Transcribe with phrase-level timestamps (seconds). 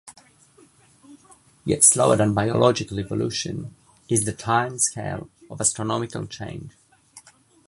[1.63, 3.75] Yet slower than biological evolution
[4.09, 6.71] is the time scale of astronomical change.